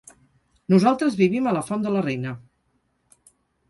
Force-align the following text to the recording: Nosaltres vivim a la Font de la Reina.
Nosaltres 0.75 1.19
vivim 1.21 1.51
a 1.51 1.55
la 1.59 1.63
Font 1.69 1.87
de 1.87 1.95
la 1.99 2.05
Reina. 2.09 2.37